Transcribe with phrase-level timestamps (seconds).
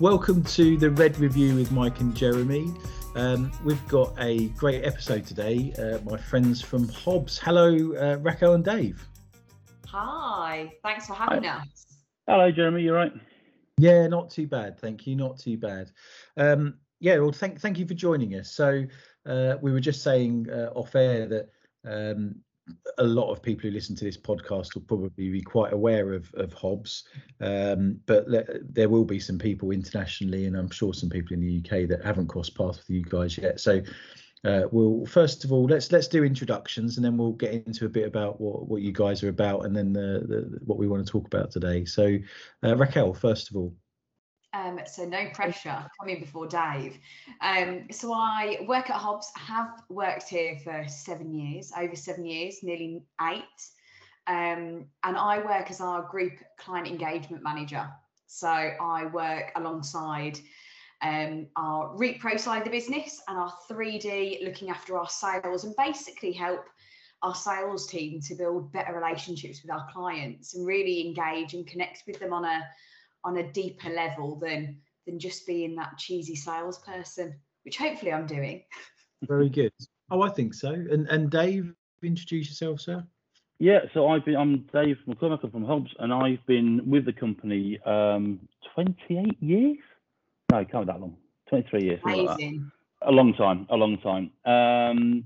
[0.00, 2.74] welcome to the Red Review with Mike and Jeremy.
[3.14, 5.72] Um, we've got a great episode today.
[5.78, 7.38] Uh, my friends from Hobs.
[7.38, 9.02] Hello, uh, Raquel and Dave.
[9.86, 11.60] Hi, thanks for having Hi.
[11.60, 11.86] us.
[12.26, 12.82] Hello, Jeremy.
[12.82, 13.12] You're right?
[13.78, 14.78] Yeah, not too bad.
[14.78, 15.16] Thank you.
[15.16, 15.90] Not too bad.
[16.36, 18.52] Um, yeah, well, thank thank you for joining us.
[18.52, 18.84] So
[19.26, 21.48] uh, we were just saying uh, off air that
[21.86, 22.34] um,
[22.98, 26.32] a lot of people who listen to this podcast will probably be quite aware of
[26.34, 27.04] of Hobs,
[27.40, 31.40] um, but le- there will be some people internationally, and I'm sure some people in
[31.40, 33.60] the UK that haven't crossed paths with you guys yet.
[33.60, 33.82] So,
[34.44, 37.90] uh, we'll first of all let's let's do introductions, and then we'll get into a
[37.90, 41.04] bit about what what you guys are about, and then the, the what we want
[41.04, 41.84] to talk about today.
[41.84, 42.16] So,
[42.64, 43.74] uh, Raquel, first of all.
[44.56, 46.98] Um, so no pressure coming before Dave.
[47.40, 52.62] Um, so I work at Hobs, have worked here for seven years, over seven years,
[52.62, 53.42] nearly eight.
[54.26, 57.86] Um, and I work as our group client engagement manager.
[58.26, 60.38] So I work alongside
[61.02, 65.74] um, our repro side of the business and our 3D looking after our sales and
[65.76, 66.64] basically help
[67.22, 72.04] our sales team to build better relationships with our clients and really engage and connect
[72.06, 72.62] with them on a
[73.26, 78.62] on a deeper level than than just being that cheesy salesperson, which hopefully I'm doing.
[79.28, 79.72] Very good.
[80.10, 80.70] Oh, I think so.
[80.70, 83.04] And and Dave, introduce yourself, sir.
[83.58, 84.36] Yeah, so I've been.
[84.36, 88.38] I'm Dave McCormack from Hobs, and I've been with the company um,
[88.74, 89.78] 28 years.
[90.52, 91.16] No, it can't be that long.
[91.48, 92.00] 23 years.
[92.04, 92.70] Amazing.
[93.02, 93.66] Like a long time.
[93.70, 94.30] A long time.
[94.44, 95.24] Um,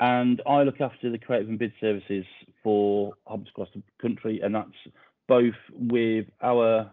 [0.00, 2.24] and I look after the creative and bid services
[2.62, 4.70] for Hobs across the country, and that's
[5.28, 6.90] both with our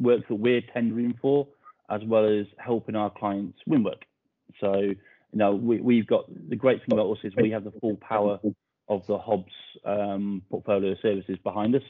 [0.00, 1.46] work that we're tendering for,
[1.90, 4.04] as well as helping our clients win work.
[4.60, 4.96] So, you
[5.32, 8.38] know, we, we've got the great thing about us is we have the full power
[8.88, 9.52] of the Hobs
[9.84, 11.82] um, portfolio of services behind us.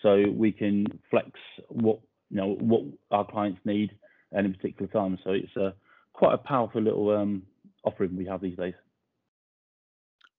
[0.00, 1.30] So we can flex
[1.68, 3.92] what you know what our clients need
[4.32, 5.18] at any particular time.
[5.22, 5.74] So it's a
[6.12, 7.42] quite a powerful little um,
[7.84, 8.74] offering we have these days.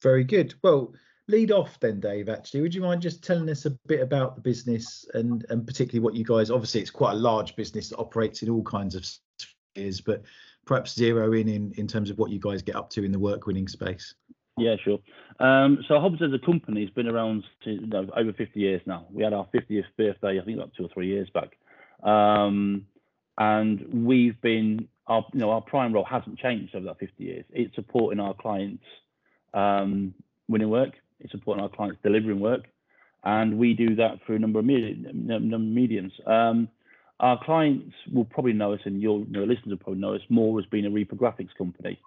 [0.02, 0.54] Very good.
[0.62, 0.94] Well,
[1.28, 2.30] lead off then, Dave.
[2.30, 6.04] Actually, would you mind just telling us a bit about the business and and particularly
[6.04, 6.52] what you guys?
[6.52, 10.24] Obviously, it's quite a large business that operates in all kinds of spheres, but
[10.66, 13.20] perhaps zero in in in terms of what you guys get up to in the
[13.20, 14.16] work winning space.
[14.58, 15.00] Yeah, sure.
[15.40, 18.82] Um, so Hobs as a company has been around to, you know, over 50 years
[18.86, 19.08] now.
[19.12, 21.58] We had our 50th birthday, I think, about two or three years back,
[22.08, 22.86] um,
[23.40, 27.46] and we've been our you know our prime role hasn't changed over that 50 years.
[27.50, 28.84] It's supporting our clients
[29.54, 30.14] um,
[30.48, 32.66] winning work in supporting our clients delivering work.
[33.24, 36.12] And we do that through a number of, mediums.
[36.26, 36.68] Um,
[37.20, 40.66] our clients will probably know us, and your, listeners will probably know us more as
[40.66, 42.00] being a reprographics company.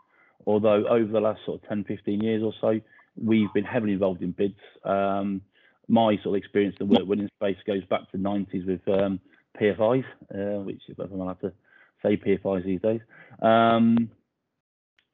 [0.47, 2.81] Although over the last sort of 10, 15 years or so,
[3.23, 4.59] we've been heavily involved in bids.
[4.85, 5.41] Um,
[5.89, 8.89] my sort of experience in the work winning space goes back to the 90s with
[8.89, 9.21] um,
[9.61, 11.53] PFIs, uh, which I'm have to
[12.03, 13.01] say PFIs these days.
[13.41, 14.11] Um,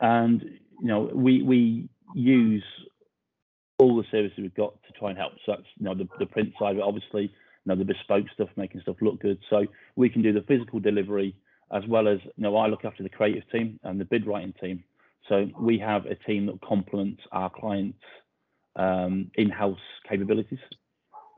[0.00, 0.42] and
[0.80, 2.64] you know, we we use
[3.82, 5.32] all the services we've got to try and help.
[5.44, 8.26] So that's you know the, the print side of it, obviously, you know the bespoke
[8.34, 9.38] stuff, making stuff look good.
[9.50, 9.66] So
[9.96, 11.34] we can do the physical delivery
[11.72, 14.54] as well as you know I look after the creative team and the bid writing
[14.60, 14.84] team.
[15.28, 17.98] So we have a team that complements our clients'
[18.76, 19.78] um, in-house
[20.08, 20.58] capabilities.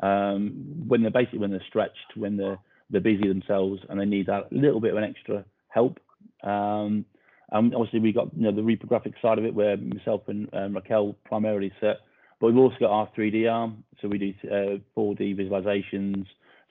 [0.03, 2.59] Um, when they're basically when they're stretched, when they're
[2.91, 5.99] they're busy themselves and they need that little bit of an extra help.
[6.43, 7.06] Um,
[7.50, 10.75] and obviously we got you know the reprographic side of it where myself and um,
[10.75, 11.99] Raquel primarily sit
[12.44, 16.27] but we've also got our 3D arm, so we do uh, 4D visualizations,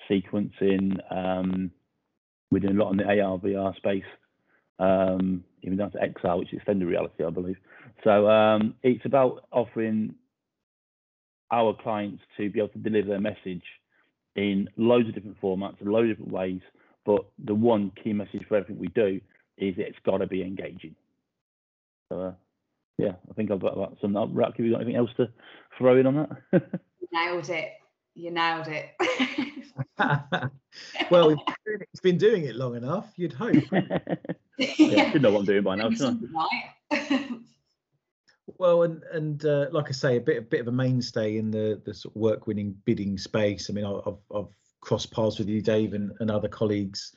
[0.07, 0.99] sequencing.
[1.11, 1.71] Um,
[2.51, 4.03] we're doing a lot in the AR VR space,
[4.77, 7.55] um, even down to XR, which is extended reality, I believe.
[8.03, 10.13] So um, it's about offering
[11.49, 13.63] our clients to be able to deliver their message
[14.35, 16.61] in loads of different formats, and loads of different ways.
[17.03, 19.19] But the one key message for everything we do
[19.57, 20.93] is it's got to be engaging.
[22.09, 22.31] So uh,
[22.97, 24.29] yeah, I think I've got that summed up.
[24.31, 25.29] Rack, have you got anything else to
[25.77, 26.15] throw in on
[26.51, 26.81] that?
[27.11, 27.71] nailed it.
[28.15, 28.91] You nailed it.
[31.11, 31.35] well,
[31.65, 33.11] it's been doing it long enough.
[33.15, 33.55] You'd hope.
[33.71, 35.11] yeah, yeah.
[35.11, 36.29] should know what I'm doing by now, shouldn't
[36.91, 37.29] I?
[38.59, 41.49] well, and and uh, like I say, a bit a bit of a mainstay in
[41.49, 43.69] the the sort of work winning bidding space.
[43.69, 47.13] I mean, I've I've crossed paths with you, Dave, and, and other colleagues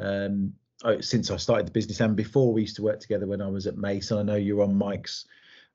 [0.00, 0.52] um,
[0.84, 3.48] oh, since I started the business and before we used to work together when I
[3.48, 4.10] was at Mace.
[4.10, 5.26] And I know you're on Mike's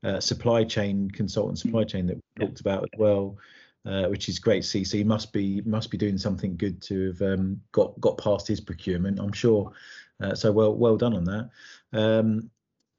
[0.03, 3.37] uh, supply chain consultant supply chain that we talked about as well,
[3.85, 4.83] uh, which is great to see.
[4.83, 8.47] So he must be must be doing something good to have um, got got past
[8.47, 9.71] his procurement, I'm sure.
[10.19, 11.49] Uh, so well well done on that.
[11.93, 12.49] Um,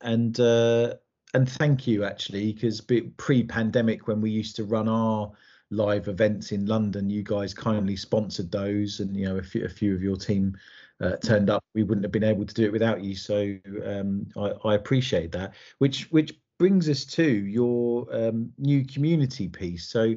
[0.00, 0.94] and uh,
[1.34, 5.32] and thank you actually because pre-pandemic when we used to run our
[5.70, 9.68] live events in London, you guys kindly sponsored those, and you know a few, a
[9.68, 10.56] few of your team
[11.02, 13.14] uh, turned up, we wouldn't have been able to do it without you.
[13.14, 15.54] So um, I, I, appreciate that.
[15.78, 19.88] Which which brings us to your um, new community piece.
[19.88, 20.14] So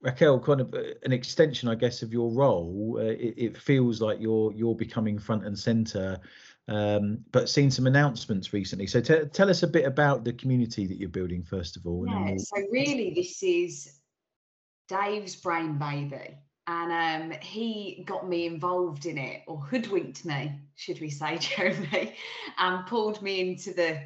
[0.00, 2.96] Raquel, kind of uh, an extension, I guess, of your role.
[2.98, 6.18] Uh, it, it, feels like you're you're becoming front and centre,
[6.66, 8.88] um, but seen some announcements recently.
[8.88, 12.04] So t- tell us a bit about the community that you're building, first of all.
[12.06, 12.30] Yeah.
[12.30, 12.38] We'll...
[12.38, 14.00] So really, this is
[14.88, 16.36] Dave's brain baby
[16.68, 22.14] and um, he got me involved in it or hoodwinked me should we say jeremy
[22.58, 24.00] and pulled me into the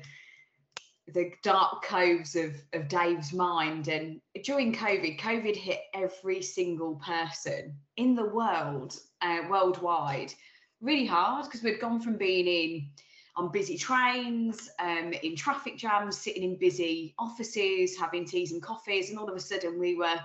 [1.14, 3.88] the dark coves of, of dave's mind.
[3.88, 10.32] And during covid covid hit every single person in the world uh, worldwide.
[10.80, 12.88] Really hard because we'd gone from being in
[13.36, 19.10] on busy trains um, in traffic jams sitting in busy offices having teas and coffees
[19.10, 20.18] and all of a sudden we were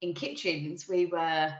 [0.00, 0.88] in kitchens.
[0.88, 1.54] We were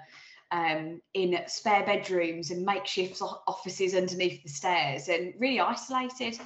[0.50, 6.38] um, in spare bedrooms and makeshift offices underneath the stairs and really isolated.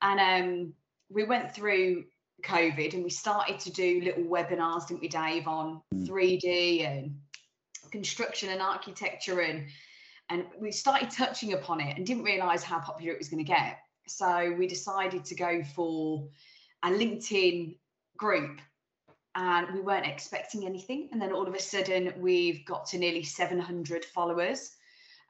[0.00, 0.72] And um,
[1.10, 2.04] we went through
[2.44, 6.86] COVID and we started to do little webinars, didn't we, Dave, on 3D mm.
[6.86, 7.16] and
[7.90, 9.66] construction and architecture and
[10.30, 13.50] and we started touching upon it and didn't realize how popular it was going to
[13.50, 13.78] get.
[14.06, 16.28] So we decided to go for
[16.82, 17.78] a LinkedIn
[18.18, 18.60] group
[19.38, 21.08] and we weren't expecting anything.
[21.12, 24.72] And then all of a sudden, we've got to nearly 700 followers,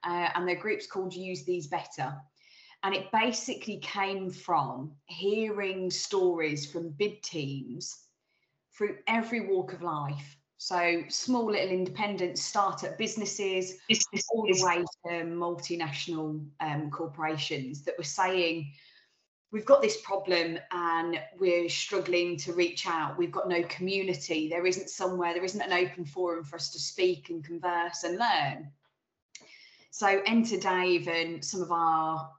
[0.02, 2.16] uh, and their group's called Use These Better.
[2.82, 8.04] And it basically came from hearing stories from bid teams
[8.74, 10.36] through every walk of life.
[10.56, 13.74] So small little independent startup businesses,
[14.32, 18.72] all the way to multinational um, corporations that were saying,
[19.50, 23.16] we've got this problem and we're struggling to reach out.
[23.16, 24.48] We've got no community.
[24.48, 28.18] There isn't somewhere, there isn't an open forum for us to speak and converse and
[28.18, 28.70] learn.
[29.90, 32.30] So enter Dave and some of our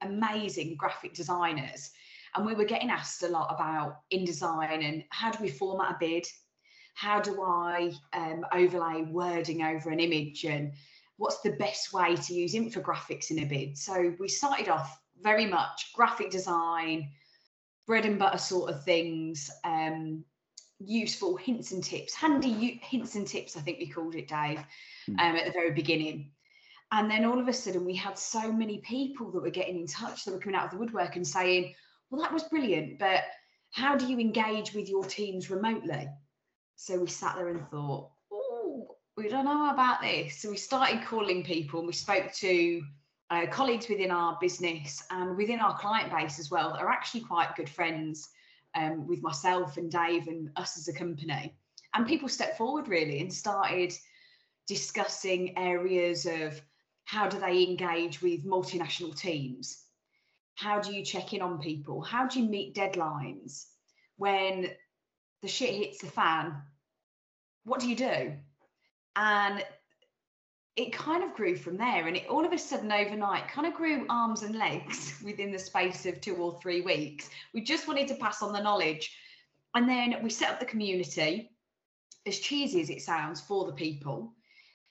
[0.00, 1.90] amazing graphic designers.
[2.34, 5.96] And we were getting asked a lot about InDesign and how do we format a
[6.00, 6.26] bid?
[6.94, 10.44] How do I um, overlay wording over an image?
[10.44, 10.72] And
[11.18, 13.78] what's the best way to use infographics in a bid?
[13.78, 17.10] So we started off very much graphic design,
[17.86, 20.24] bread and butter sort of things, um,
[20.78, 24.64] useful hints and tips, handy hints and tips, I think we called it, Dave,
[25.06, 25.18] hmm.
[25.18, 26.30] um, at the very beginning.
[26.90, 29.86] And then all of a sudden, we had so many people that were getting in
[29.86, 31.74] touch that were coming out of the woodwork and saying,
[32.10, 33.22] Well, that was brilliant, but
[33.70, 36.08] how do you engage with your teams remotely?
[36.76, 40.42] So we sat there and thought, Oh, we don't know about this.
[40.42, 42.82] So we started calling people and we spoke to
[43.32, 47.56] uh, colleagues within our business and within our client base as well are actually quite
[47.56, 48.28] good friends
[48.74, 51.54] um, with myself and Dave and us as a company.
[51.94, 53.94] And people stepped forward really and started
[54.66, 56.60] discussing areas of
[57.04, 59.82] how do they engage with multinational teams?
[60.56, 62.02] How do you check in on people?
[62.02, 63.64] How do you meet deadlines?
[64.18, 64.68] When
[65.40, 66.54] the shit hits the fan,
[67.64, 68.34] what do you do?
[69.16, 69.64] And
[70.76, 73.74] it kind of grew from there and it all of a sudden overnight kind of
[73.74, 77.28] grew arms and legs within the space of two or three weeks.
[77.52, 79.16] We just wanted to pass on the knowledge.
[79.74, 81.50] And then we set up the community
[82.26, 84.32] as cheesy as it sounds for the people.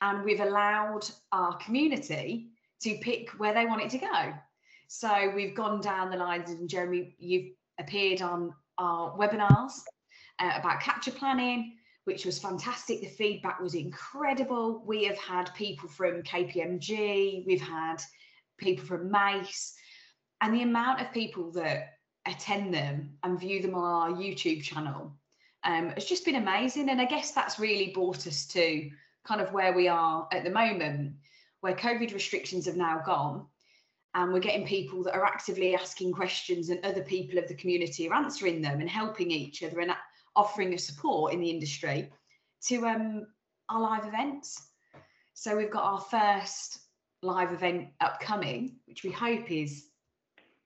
[0.02, 2.50] And we've allowed our community
[2.82, 4.34] to pick where they want it to go.
[4.88, 9.72] So we've gone down the lines and jeremy you've appeared on our webinars
[10.40, 13.02] uh, about capture planning which was fantastic.
[13.02, 14.84] The feedback was incredible.
[14.86, 17.98] We have had people from KPMG, we've had
[18.58, 19.76] people from Mace,
[20.42, 25.16] and the amount of people that attend them and view them on our YouTube channel
[25.64, 26.90] um, has just been amazing.
[26.90, 28.90] And I guess that's really brought us to
[29.24, 31.14] kind of where we are at the moment,
[31.62, 33.46] where COVID restrictions have now gone.
[34.14, 38.10] And we're getting people that are actively asking questions, and other people of the community
[38.10, 39.80] are answering them and helping each other.
[39.80, 39.92] And
[40.36, 42.10] offering a support in the industry
[42.68, 43.28] to um,
[43.70, 44.62] our live events.
[45.34, 46.80] So we've got our first
[47.24, 49.86] live event upcoming, which we hope is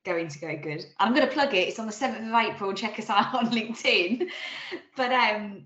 [0.06, 0.86] going to go good.
[1.00, 1.68] I'm going to plug it.
[1.68, 2.74] It's on the 7th of April.
[2.74, 4.28] Check us out on LinkedIn.
[4.96, 5.66] But um,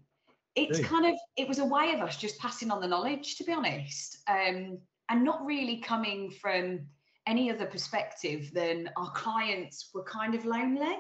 [0.55, 3.43] it's kind of it was a way of us just passing on the knowledge, to
[3.43, 4.79] be honest, um,
[5.09, 6.81] and not really coming from
[7.27, 10.95] any other perspective than our clients were kind of lonely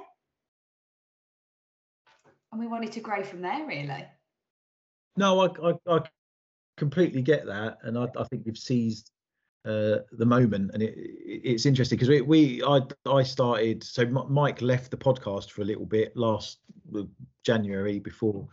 [2.51, 4.05] and we wanted to grow from there really.
[5.17, 5.99] No i i, I
[6.77, 9.11] completely get that and i, I think you've seized
[9.65, 14.61] uh, the moment and it, it's interesting because we, we I, I started so mike
[14.61, 16.59] left the podcast for a little bit last
[17.45, 18.47] january before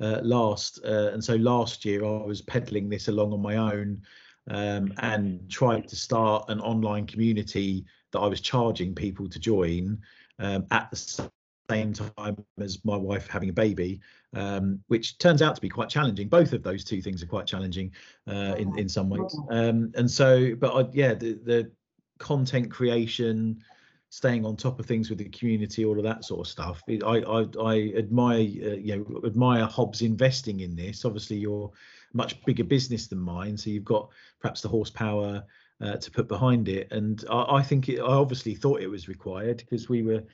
[0.00, 4.02] uh, last uh, and so last year i was peddling this along on my own
[4.50, 9.98] um, and tried to start an online community that I was charging people to join
[10.38, 11.30] um, at the
[11.70, 14.00] same time as my wife having a baby,
[14.34, 16.28] um, which turns out to be quite challenging.
[16.28, 17.92] Both of those two things are quite challenging
[18.26, 19.36] uh, in in some ways.
[19.50, 21.70] Um, and so, but I, yeah, the, the
[22.18, 23.62] content creation,
[24.08, 26.82] staying on top of things with the community, all of that sort of stuff.
[26.88, 31.04] I I, I admire uh, you know admire Hobs investing in this.
[31.04, 31.70] Obviously, you're
[32.14, 34.08] much bigger business than mine, so you've got
[34.40, 35.44] perhaps the horsepower.
[35.80, 39.06] Uh, to put behind it, and I, I think it, I obviously thought it was
[39.06, 40.24] required because we were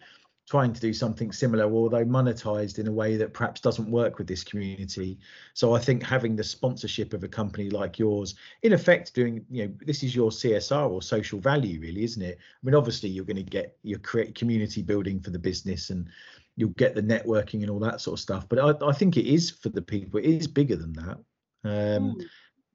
[0.49, 4.27] trying to do something similar, although monetized in a way that perhaps doesn't work with
[4.27, 5.19] this community.
[5.55, 9.67] So I think having the sponsorship of a company like yours, in effect, doing you
[9.67, 12.39] know this is your CSR or social value, really, isn't it?
[12.39, 16.09] I mean, obviously you're going to get your create community building for the business and
[16.57, 18.49] you'll get the networking and all that sort of stuff.
[18.49, 20.21] But I, I think it is for the people.
[20.21, 21.19] It is bigger than that.
[21.65, 22.25] Um, mm.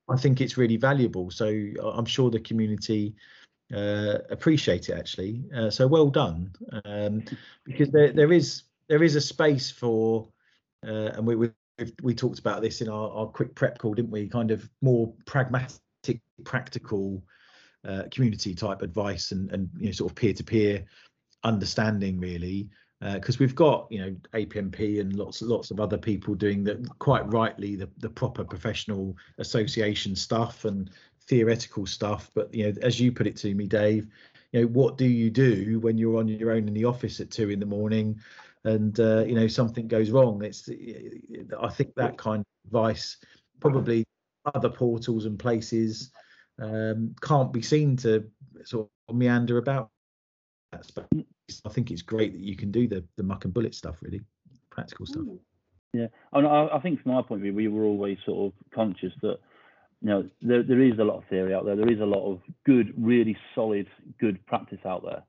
[0.10, 1.30] I think it's really valuable.
[1.30, 1.46] So
[1.84, 3.16] I'm sure the community
[3.74, 5.44] uh, appreciate it actually.
[5.56, 6.52] Uh, so well done,
[6.86, 7.24] um,
[7.66, 10.28] because there there is there is a space for,
[10.88, 11.50] uh, and we, we
[12.02, 14.28] we talked about this in our, our quick prep call, didn't we?
[14.28, 15.80] Kind of more pragmatic,
[16.44, 17.24] practical
[17.88, 20.86] uh, community type advice and and you know sort of peer to peer
[21.44, 22.70] understanding really.
[23.02, 26.86] Because uh, we've got, you know, APMP and lots lots of other people doing that
[27.00, 30.90] quite rightly the the proper professional association stuff and
[31.30, 34.08] theoretical stuff, but you know, as you put it to me, Dave,
[34.52, 37.30] you know, what do you do when you're on your own in the office at
[37.30, 38.20] two in the morning,
[38.66, 40.44] and uh, you know something goes wrong?
[40.44, 40.68] It's,
[41.62, 43.18] I think that kind of advice
[43.60, 44.06] probably
[44.56, 46.12] other portals and places
[46.62, 48.26] um, can't be seen to
[48.64, 49.90] sort of meander about.
[50.74, 54.22] I think it's great that you can do the the muck and bullet stuff, really
[54.72, 55.26] practical stuff.
[55.94, 58.72] Yeah, and I, I think from our point of view, we were always sort of
[58.72, 59.40] conscious that
[60.02, 61.76] you know, there, there is a lot of theory out there.
[61.76, 63.88] There is a lot of good, really solid,
[64.20, 65.24] good practice out there.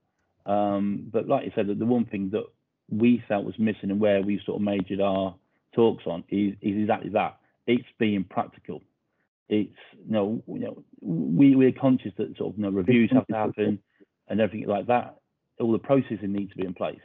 [0.53, 2.45] Um, but like you said, the one thing that
[2.89, 5.35] we felt was missing and where we sort of majored our
[5.75, 7.39] talks on is, is exactly that.
[7.67, 8.83] It's being practical.
[9.49, 13.27] It's you know, you know, we we're conscious that sort of you know, reviews have
[13.27, 13.81] to happen
[14.29, 15.17] and everything like that.
[15.59, 17.01] All the processing needs to be in place.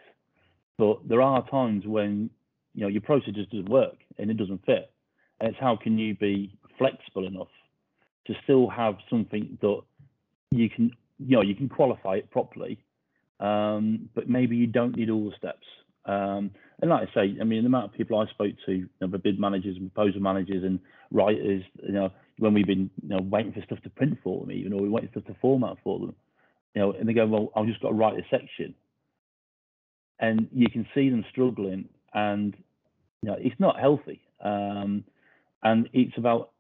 [0.78, 2.30] But there are times when
[2.76, 4.92] you know your process just doesn't work and it doesn't fit.
[5.40, 7.50] And it's how can you be flexible enough
[8.28, 9.82] to still have something that
[10.52, 12.80] you can, you know, you can qualify it properly,
[13.40, 15.66] um, but maybe you don't need all the steps.
[16.06, 16.52] Um,
[16.82, 19.08] and like I say, I mean, the amount of people I spoke to, you know,
[19.08, 20.80] the bid managers and proposal managers and
[21.12, 24.52] writers, you know, when we've been, you know, waiting for stuff to print for them,
[24.52, 26.16] even or we waiting for stuff to format for them,
[26.74, 28.76] you know, and they go, well, I've just got to write a section,
[30.20, 32.56] and you can see them struggling, and
[33.22, 34.22] you know, it's not healthy.
[34.44, 35.04] Um,
[35.64, 36.52] and it's about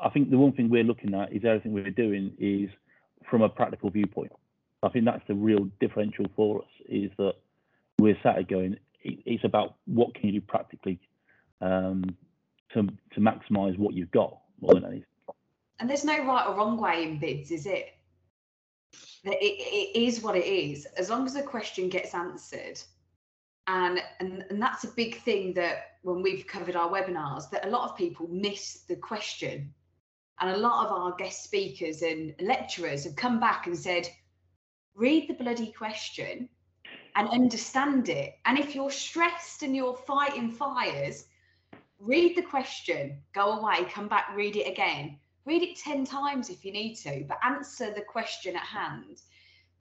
[0.00, 2.70] I think the one thing we're looking at is everything we're doing is
[3.28, 4.32] from a practical viewpoint.
[4.82, 7.34] I think that's the real differential for us is that
[7.98, 11.00] we're sat going, it's about what can you do practically
[11.60, 12.04] um,
[12.72, 15.04] to to maximise what you've got more than anything.
[15.80, 17.94] And there's no right or wrong way in bids, is it?
[19.24, 20.86] It, it is what it is.
[20.96, 22.80] As long as the question gets answered,
[23.66, 27.70] and, and and that's a big thing that when we've covered our webinars, that a
[27.70, 29.72] lot of people miss the question
[30.40, 34.08] and a lot of our guest speakers and lecturers have come back and said,
[34.94, 36.48] read the bloody question
[37.16, 38.38] and understand it.
[38.44, 41.26] And if you're stressed and you're fighting fires,
[41.98, 45.18] read the question, go away, come back, read it again.
[45.44, 49.22] Read it 10 times if you need to, but answer the question at hand.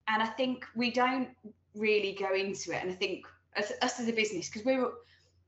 [0.07, 1.29] And I think we don't
[1.73, 2.83] really go into it.
[2.83, 4.91] And I think as, us as a business, because we're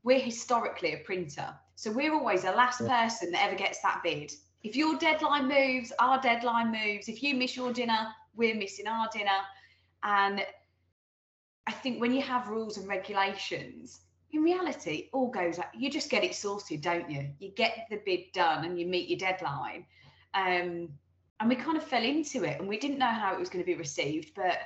[0.02, 1.52] we're historically a printer.
[1.74, 4.32] So we're always the last person that ever gets that bid
[4.66, 7.08] if your deadline moves, our deadline moves.
[7.08, 9.38] If you miss your dinner, we're missing our dinner.
[10.02, 10.44] And
[11.66, 14.00] I think when you have rules and regulations,
[14.32, 15.70] in reality, all goes up.
[15.76, 17.28] You just get it sorted, don't you?
[17.38, 19.86] You get the bid done and you meet your deadline.
[20.34, 20.88] Um,
[21.38, 23.64] and we kind of fell into it and we didn't know how it was going
[23.64, 24.58] to be received, but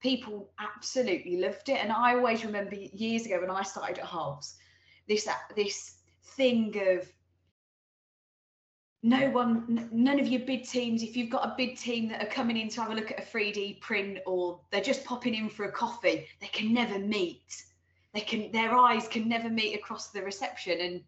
[0.00, 1.82] people absolutely loved it.
[1.82, 4.56] And I always remember years ago when I started at Hobs,
[5.08, 5.96] this this
[6.36, 7.10] thing of
[9.04, 12.30] no one, none of your bid teams, if you've got a bid team that are
[12.30, 15.50] coming in to have a look at a 3D print or they're just popping in
[15.50, 17.64] for a coffee, they can never meet.
[18.14, 20.80] They can, their eyes can never meet across the reception.
[20.80, 21.02] And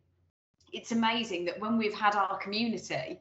[0.74, 3.18] it's amazing that when we've had our community,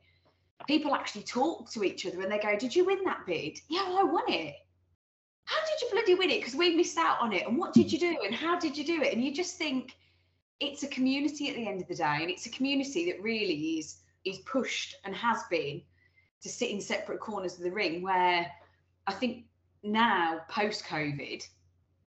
[0.67, 3.58] people actually talk to each other and they go, Did you win that bid?
[3.70, 4.55] Yeah, well, I won it.
[5.46, 6.41] How did you bloody win it?
[6.41, 7.48] Because we missed out on it.
[7.48, 8.17] And what did you do?
[8.25, 9.13] And how did you do it?
[9.13, 9.96] And you just think
[10.60, 12.17] it's a community at the end of the day.
[12.20, 15.82] And it's a community that really is is pushed and has been
[16.41, 18.51] to sit in separate corners of the ring where
[19.08, 19.46] I think
[19.84, 21.48] now post COVID,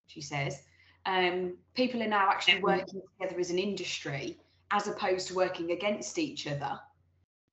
[0.06, 0.62] she says,
[1.06, 4.38] um, people are now actually working together as an industry
[4.70, 6.78] as opposed to working against each other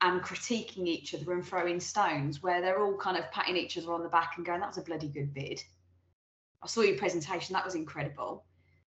[0.01, 3.93] and critiquing each other and throwing stones where they're all kind of patting each other
[3.93, 5.61] on the back and going, that was a bloody good bid.
[6.61, 8.43] I saw your presentation, that was incredible.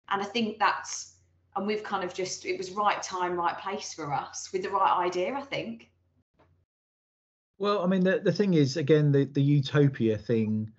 [0.08, 1.13] And I think that's,
[1.56, 4.70] and we've kind of just, it was right time, right place for us with the
[4.70, 5.90] right idea, I think.
[7.58, 10.72] Well, I mean, the, the thing is, again, the, the utopia thing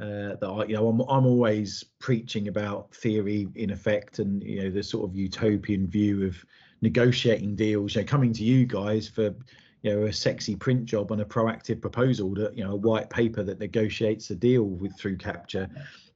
[0.00, 4.62] uh, that I, you know, I'm, I'm always preaching about theory in effect and, you
[4.62, 6.36] know, the sort of utopian view of
[6.80, 9.34] negotiating deals, you know, coming to you guys for,
[9.82, 13.10] you know, a sexy print job on a proactive proposal that, you know, a white
[13.10, 15.68] paper that negotiates a deal with through capture.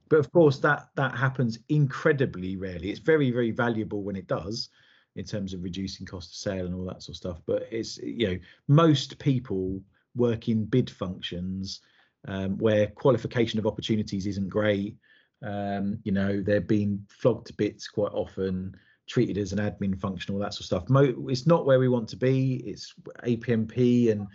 [0.09, 2.91] But of course, that that happens incredibly rarely.
[2.91, 4.69] It's very, very valuable when it does
[5.15, 7.41] in terms of reducing cost of sale and all that sort of stuff.
[7.45, 9.81] But it's, you know, most people
[10.15, 11.81] work in bid functions
[12.27, 14.97] um, where qualification of opportunities isn't great.
[15.43, 18.75] Um, you know, they're being flogged to bits quite often,
[19.07, 20.89] treated as an admin function, all that sort of stuff.
[20.89, 22.55] Mo- it's not where we want to be.
[22.65, 22.93] It's
[23.23, 24.27] APMP and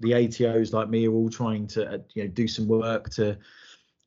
[0.00, 3.38] the ATOs like me are all trying to, uh, you know, do some work to,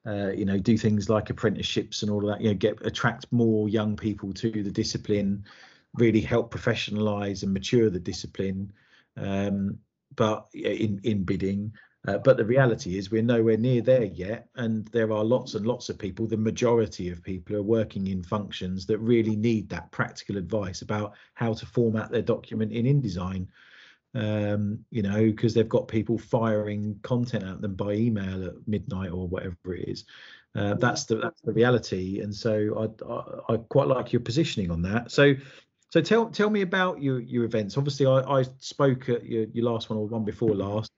[0.08, 2.42] uh, you know, do things like apprenticeships and all of that.
[2.42, 5.44] You know, get attract more young people to the discipline,
[5.96, 8.72] really help professionalize and mature the discipline.
[9.18, 9.80] Um,
[10.16, 11.74] but in in bidding,
[12.08, 15.68] uh, but the reality is we're nowhere near there yet, and there are lots and
[15.68, 16.26] lots of people.
[16.26, 21.16] The majority of people are working in functions that really need that practical advice about
[21.34, 23.48] how to format their document in InDesign.
[24.16, 29.12] Um, you know, because they've got people firing content at them by email at midnight
[29.12, 30.06] or whatever it is.
[30.56, 34.72] Uh, that's the that's the reality, and so I, I, I quite like your positioning
[34.72, 35.12] on that.
[35.12, 35.36] So
[35.90, 37.78] so tell tell me about your your events.
[37.78, 40.92] Obviously, I, I spoke at your, your last one or one before last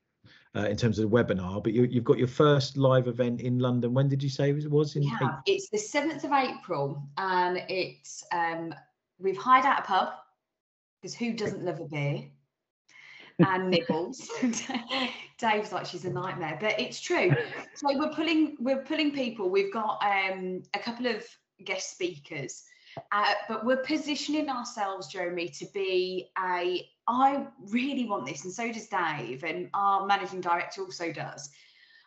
[0.55, 3.59] uh, in terms of the webinar, but you, have got your first live event in
[3.59, 3.93] London.
[3.93, 4.95] When did you say it was?
[4.95, 8.74] In yeah, it's the seventh of April, and it's um,
[9.19, 10.13] we've hired out a pub
[11.01, 12.24] because who doesn't love a beer?
[13.39, 14.29] And nibbles.
[15.39, 17.31] Dave's like she's a nightmare, but it's true.
[17.75, 19.49] So we're pulling we're pulling people.
[19.49, 21.25] We've got um, a couple of
[21.63, 22.63] guest speakers
[23.11, 26.87] uh, but we're positioning ourselves, Jeremy, to be a.
[27.07, 31.49] I really want this, and so does Dave, and our managing director also does.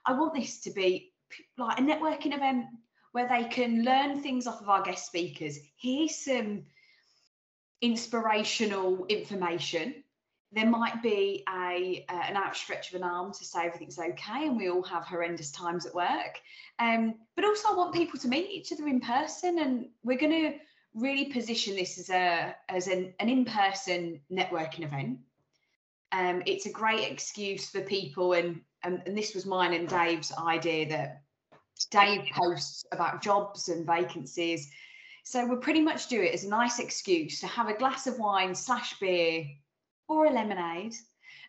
[0.07, 1.13] I want this to be
[1.59, 2.67] like a networking event
[3.13, 6.65] where they can learn things off of our guest speakers, hear some
[7.81, 10.03] inspirational information.
[10.55, 14.57] There might be a uh, an outstretch of an arm to say everything's okay, and
[14.57, 16.41] we all have horrendous times at work.
[16.79, 20.53] Um, but also, I want people to meet each other in person, and we're going
[20.53, 20.59] to
[20.95, 25.19] really position this as a as an, an in-person networking event.
[26.13, 30.33] Um, it's a great excuse for people, and, and and this was mine and Dave's
[30.33, 31.23] idea that
[31.91, 34.71] Dave posts about jobs and vacancies.
[35.25, 38.19] So we'll pretty much do it as a nice excuse to have a glass of
[38.19, 39.47] wine slash beer
[40.13, 40.95] or a lemonade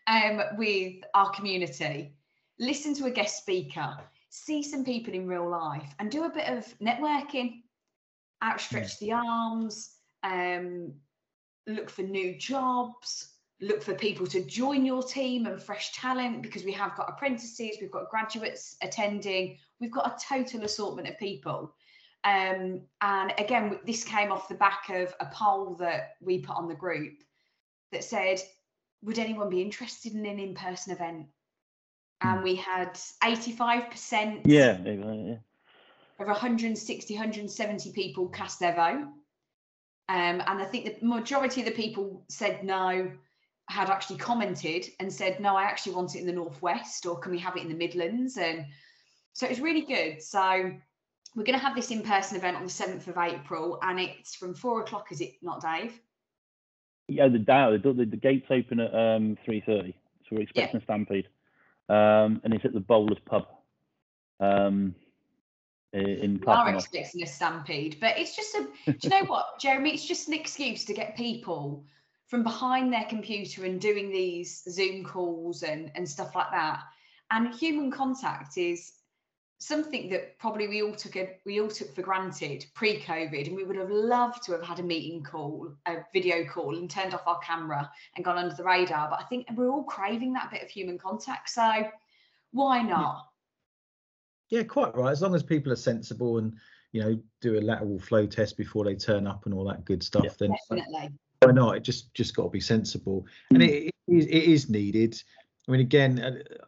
[0.07, 2.13] um, with our community,
[2.59, 3.97] listen to a guest speaker,
[4.29, 7.61] see some people in real life, and do a bit of networking.
[8.41, 9.91] Outstretch the arms,
[10.23, 10.93] um,
[11.65, 16.65] look for new jobs, look for people to join your team and fresh talent because
[16.65, 21.73] we have got apprentices, we've got graduates attending, we've got a total assortment of people.
[22.25, 26.67] Um, and again, this came off the back of a poll that we put on
[26.67, 27.13] the group
[27.93, 28.41] that said,
[29.01, 31.27] would anyone be interested in an in-person event?
[32.21, 32.43] And hmm.
[32.43, 34.41] we had 85%.
[34.45, 35.35] Yeah, yeah
[36.19, 39.07] of 160, 170 people cast their vote.
[40.09, 43.11] Um, and I think the majority of the people said no,
[43.69, 47.31] had actually commented and said, no, I actually want it in the Northwest or can
[47.31, 48.37] we have it in the Midlands?
[48.37, 48.65] And
[49.33, 50.21] so it's really good.
[50.21, 50.71] So
[51.35, 54.35] we're going to have this in person event on the 7th of April and it's
[54.35, 55.99] from four o'clock, is it not, Dave?
[57.07, 59.93] Yeah, the, the, the, the gates open at um, 3.30.
[59.93, 59.95] So
[60.31, 60.81] we're expecting yeah.
[60.81, 61.27] a stampede.
[61.89, 63.47] Um, and it's at the Bowlers Pub.
[64.39, 64.95] Um,
[65.93, 68.67] in we are expecting a stampede, but it's just a.
[68.91, 69.91] do you know what, Jeremy?
[69.91, 71.85] It's just an excuse to get people
[72.27, 76.81] from behind their computer and doing these Zoom calls and and stuff like that.
[77.29, 78.91] And human contact is
[79.65, 83.63] something that probably we all took a, we all took for granted pre-COVID, and we
[83.63, 87.25] would have loved to have had a meeting call, a video call, and turned off
[87.25, 89.09] our camera and gone under the radar.
[89.09, 91.49] But I think we're all craving that bit of human contact.
[91.49, 91.87] So
[92.51, 93.27] why not?
[94.49, 95.11] Yeah, quite right.
[95.11, 96.53] As long as people are sensible and
[96.91, 100.03] you know do a lateral flow test before they turn up and all that good
[100.03, 101.09] stuff, yeah, then definitely.
[101.39, 101.77] why not?
[101.77, 103.67] It just just got to be sensible, and mm.
[103.67, 105.21] it, it, it is needed.
[105.67, 106.65] I mean, again, uh,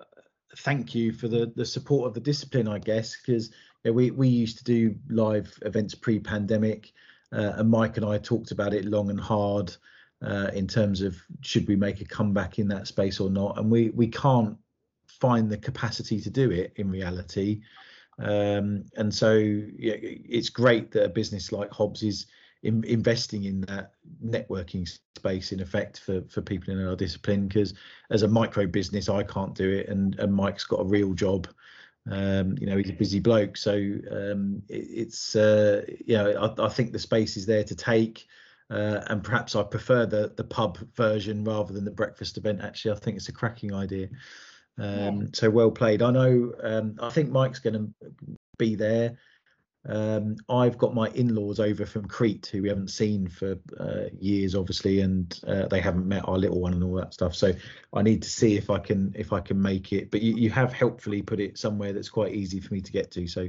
[0.58, 3.52] thank you for the the support of the discipline, I guess, because
[3.84, 6.92] we we used to do live events pre-pandemic,
[7.34, 9.76] uh, and Mike and I talked about it long and hard
[10.26, 13.70] uh, in terms of should we make a comeback in that space or not, and
[13.70, 14.58] we we can't
[15.08, 17.62] find the capacity to do it in reality.
[18.18, 22.28] Um, and so yeah, it's great that a business like Hobs is
[22.64, 23.92] in, investing in that
[24.24, 27.74] networking space in effect for for people in our discipline because
[28.10, 31.48] as a micro business I can't do it and and Mike's got a real job.
[32.10, 36.66] Um, you know he's a busy bloke so um, it, it's uh, you know I,
[36.66, 38.28] I, think the space is there to take
[38.70, 42.62] uh, and perhaps I prefer the the pub version rather than the breakfast event.
[42.62, 44.10] Actually I think it's a cracking idea.
[44.78, 45.28] Um, yeah.
[45.34, 46.04] so well played.
[46.04, 48.10] I know um, I think Mike's going to
[48.58, 49.18] be there
[49.88, 54.56] um, I've got my in-laws over from Crete who we haven't seen for uh, years,
[54.56, 57.36] obviously, and uh, they haven't met our little one and all that stuff.
[57.36, 57.54] So
[57.94, 60.10] I need to see if I can if I can make it.
[60.10, 63.12] But you, you have helpfully put it somewhere that's quite easy for me to get
[63.12, 63.28] to.
[63.28, 63.48] So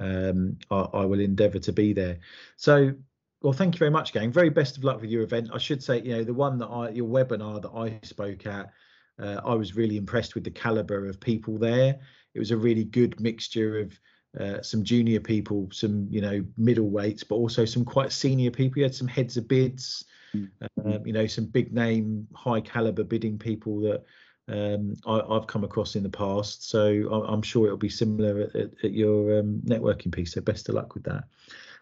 [0.00, 2.18] um, I, I, will endeavour to be there.
[2.56, 2.94] So.
[3.40, 4.32] Well, thank you very much, gang.
[4.32, 5.50] Very best of luck with your event.
[5.54, 8.72] I should say, you know, the one that I, your webinar that I spoke at,
[9.16, 12.00] uh, I was really impressed with the caliber of people there.
[12.34, 13.96] It was a really good mixture of
[14.38, 18.78] uh, some junior people, some you know middleweights, but also some quite senior people.
[18.78, 20.88] You had some heads of bids, mm-hmm.
[20.88, 24.04] uh, you know, some big name, high caliber bidding people that
[24.48, 26.68] um, I, have come across in the past.
[26.68, 30.34] So I, am sure it'll be similar at, at, at your um, networking piece.
[30.34, 31.24] So best of luck with that.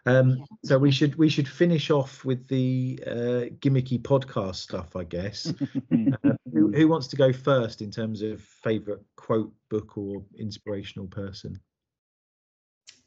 [0.06, 5.02] Um, so we should we should finish off with the uh, gimmicky podcast stuff, I
[5.02, 5.46] guess.
[5.92, 11.08] uh, who, who, wants to go first in terms of favourite quote, book, or inspirational
[11.08, 11.60] person?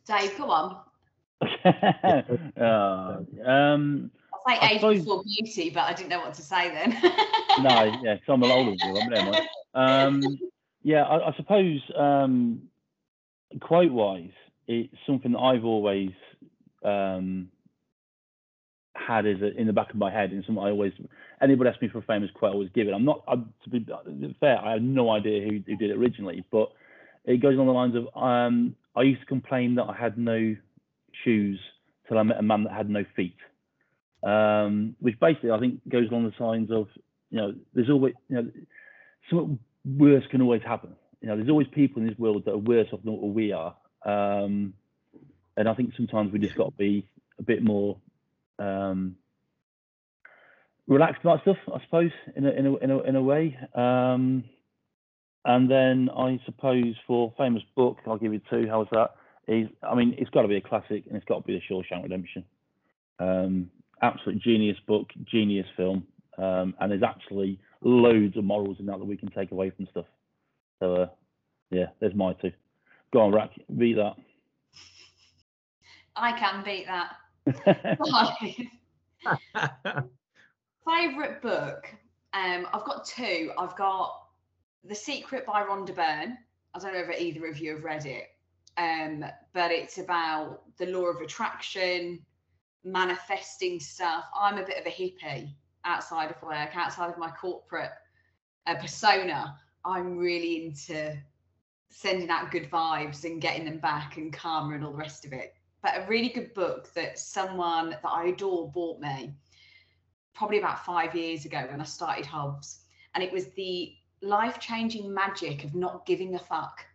[0.10, 0.78] Dave, go on.
[1.64, 4.10] uh, um,
[4.48, 5.00] I say age suppose...
[5.00, 6.92] before beauty, but I didn't know what to say then.
[7.62, 9.44] no, yeah, so I'm older than you.
[9.76, 10.40] I'm um,
[10.82, 12.64] yeah, I, I suppose um,
[13.62, 14.32] quote wise,
[14.68, 16.10] it's something that I've always
[16.84, 17.50] um,
[18.96, 20.94] had a, in the back of my head, and something I always
[21.40, 22.94] anybody asks me for a famous quote, I always give it.
[22.94, 23.86] I'm not I, to be
[24.40, 26.72] fair, I have no idea who, who did it originally, but
[27.26, 30.56] it goes along the lines of um, I used to complain that I had no
[31.24, 31.60] shoes
[32.08, 33.38] till I met a man that had no feet,
[34.24, 36.88] um, which basically I think goes along the lines of
[37.30, 38.52] you know there's always you know
[39.30, 40.96] something worse can always happen.
[41.22, 43.52] You know there's always people in this world that are worse off than what we
[43.52, 43.76] are,
[44.06, 44.74] um,
[45.56, 47.98] and I think sometimes we just got to be a bit more
[48.58, 49.16] um,
[50.88, 53.58] relaxed about stuff, I suppose, in a in a in a, in a way.
[53.76, 54.44] Um,
[55.46, 58.68] and then I suppose for famous book, I'll give you two.
[58.70, 59.16] How's that?
[59.48, 61.74] Is I mean, it's got to be a classic, and it's got to be The
[61.74, 62.44] Shawshank Redemption.
[63.20, 63.70] Um,
[64.02, 66.06] absolute genius book, genius film,
[66.38, 69.88] um, and there's actually loads of morals in that that we can take away from
[69.92, 70.06] stuff.
[70.80, 71.08] So uh,
[71.72, 72.52] yeah, there's my two.
[73.12, 74.16] Go on, Rack, beat that.
[76.16, 77.16] I can beat that.
[80.86, 81.86] Favorite book?
[82.34, 83.52] Um, I've got two.
[83.58, 84.14] I've got
[84.84, 86.38] the Secret by Rhonda Byrne.
[86.74, 88.28] I don't know if either of you have read it,
[88.78, 92.20] um, but it's about the law of attraction,
[92.84, 94.26] manifesting stuff.
[94.36, 95.54] I'm a bit of a hippie
[95.86, 97.92] outside of work, outside of my corporate
[98.68, 99.58] uh, persona.
[99.84, 101.18] I'm really into
[101.90, 105.34] sending out good vibes and getting them back and karma and all the rest of
[105.34, 105.56] it.
[105.82, 109.34] But a really good book that someone that I adore bought me
[110.36, 112.82] probably about five years ago when I started Hobs.
[113.16, 116.86] And it was the life changing magic of not giving a fuck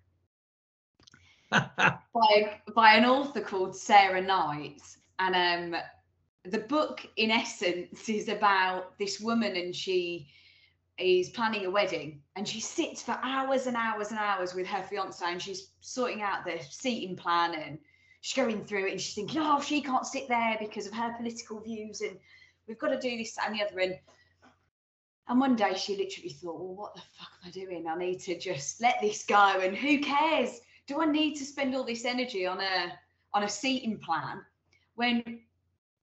[1.50, 4.82] by, by an author called Sarah Knight.
[5.18, 5.80] And um,
[6.44, 10.28] the book, in essence, is about this woman and she
[10.98, 14.82] is planning a wedding and she sits for hours and hours and hours with her
[14.82, 17.78] fiance and she's sorting out the seating plan and
[18.20, 21.12] she's going through it and she's thinking, oh, she can't sit there because of her
[21.16, 22.16] political views and
[22.68, 23.80] we've got to do this and the other.
[23.80, 23.98] And
[25.28, 27.87] and one day she literally thought, well, what the fuck am I doing?
[27.88, 29.37] I need to just let this go.
[29.37, 30.60] And who cares?
[30.87, 32.92] Do I need to spend all this energy on a
[33.32, 34.42] on a seating plan
[34.94, 35.40] when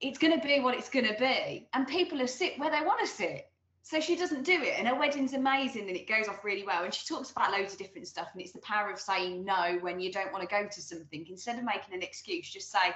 [0.01, 1.67] it's going to be what it's going to be?
[1.73, 3.47] And people are sit where they want to sit.
[3.83, 6.83] So she doesn't do it, and her wedding's amazing, and it goes off really well.
[6.83, 9.79] And she talks about loads of different stuff, and it's the power of saying no
[9.81, 11.25] when you don't want to go to something.
[11.27, 12.93] Instead of making an excuse, just say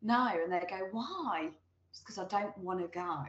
[0.00, 1.50] no, and they go, "Why?"
[1.92, 3.24] Just because I don't want to go.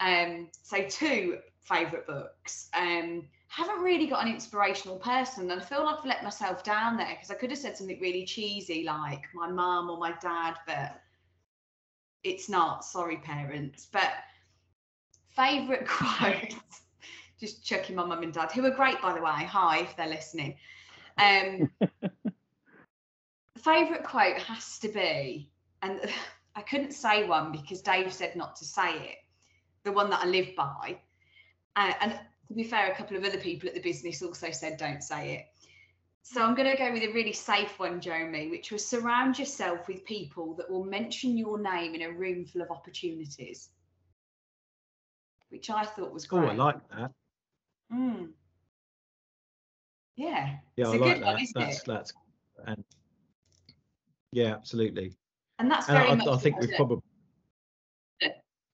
[0.00, 2.68] Um, so two favourite books.
[2.74, 6.96] Um, haven't really got an inspirational person, and I feel like I've let myself down
[6.96, 10.54] there because I could have said something really cheesy like my mum or my dad,
[10.66, 11.00] but
[12.22, 12.84] it's not.
[12.84, 13.88] Sorry, parents.
[13.92, 14.12] But
[15.34, 16.54] favourite quote.
[17.38, 19.44] just checking my mum and dad, who are great by the way.
[19.44, 20.56] Hi, if they're listening.
[21.18, 21.70] Um,
[23.58, 25.50] favorite quote has to be,
[25.82, 26.00] and
[26.56, 29.16] I couldn't say one because Dave said not to say it.
[29.86, 30.98] The one that I live by,
[31.76, 32.18] uh, and
[32.48, 35.34] to be fair, a couple of other people at the business also said don't say
[35.36, 35.46] it.
[36.22, 39.86] So I'm going to go with a really safe one, Jeremy, which was surround yourself
[39.86, 43.68] with people that will mention your name in a room full of opportunities,
[45.50, 46.50] which I thought was Oh, great.
[46.50, 47.12] I like that.
[47.94, 48.30] Mm.
[50.16, 51.26] Yeah, Yeah, it's I like that.
[51.26, 52.12] one, that's that's
[52.66, 52.84] and
[54.32, 55.12] yeah, absolutely.
[55.60, 56.26] And that's And very I, much.
[56.26, 57.02] I think we've probably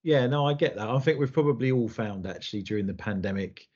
[0.02, 0.88] yeah, no, I get that.
[0.88, 3.66] I think we've probably all found actually during the pandemic,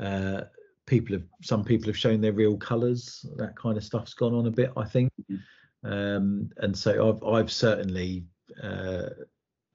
[0.00, 0.42] uh,
[0.86, 3.26] people have some people have shown their real colours.
[3.36, 5.12] That kind of stuff's gone on a bit, I think.
[5.30, 5.40] Mhm.
[5.84, 8.24] Um, and so I've I've certainly
[8.62, 9.10] uh,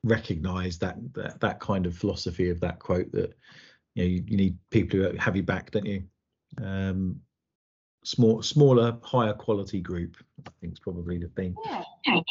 [0.04, 3.34] recognised that, that that kind of philosophy of that quote that
[3.96, 6.04] you know you, you need people who have you back, don't you?
[6.62, 7.22] Um,
[8.04, 10.18] small, smaller, higher quality group.
[10.46, 11.56] I think is probably the thing.
[11.66, 12.22] Yeah.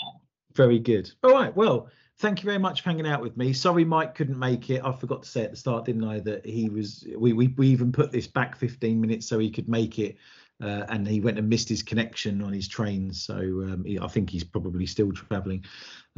[0.54, 1.11] Very good.
[1.22, 1.54] All right.
[1.54, 1.88] Well,
[2.20, 3.52] thank you very much for hanging out with me.
[3.52, 4.83] Sorry, Mike couldn't make it.
[4.85, 7.06] I forgot to say at the start, didn't I, that he was.
[7.16, 10.16] We we, we even put this back 15 minutes so he could make it,
[10.62, 13.12] uh, and he went and missed his connection on his train.
[13.12, 15.64] So um, he, I think he's probably still travelling.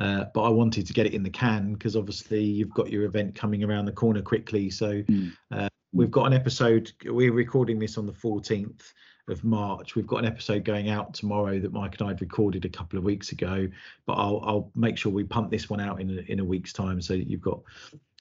[0.01, 3.05] Uh, but I wanted to get it in the can because obviously you've got your
[3.05, 4.71] event coming around the corner quickly.
[4.71, 5.33] So Mm.
[5.53, 6.93] uh, we've got an episode.
[7.05, 8.93] We're recording this on the 14th
[9.29, 9.95] of March.
[9.95, 12.99] We've got an episode going out tomorrow that Mike and I had recorded a couple
[12.99, 13.69] of weeks ago,
[14.07, 16.73] but I'll I'll make sure we pump this one out in a, in a week's
[16.73, 17.61] time so that you've got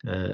[0.07, 0.33] uh,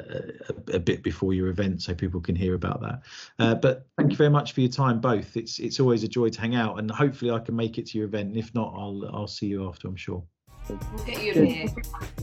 [0.70, 3.02] a, a bit before your event so people can hear about that.
[3.40, 5.38] Uh, but thank you very much for your time, both.
[5.38, 7.98] It's it's always a joy to hang out, and hopefully I can make it to
[7.98, 8.30] your event.
[8.30, 9.88] And if not, I'll I'll see you after.
[9.88, 10.24] I'm sure.
[10.70, 11.44] We'll get you a Good.
[11.44, 11.68] beer.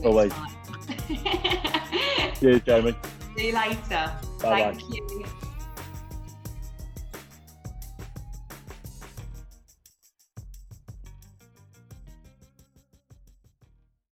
[0.03, 0.33] Always.
[2.39, 2.95] Cheers, Jeremy.
[3.35, 4.11] See you later.
[4.39, 4.73] Bye-bye.
[4.73, 5.25] Thank you.